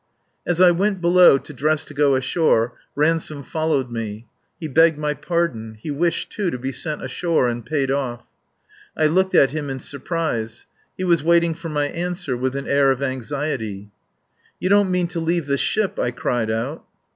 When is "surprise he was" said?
9.79-11.21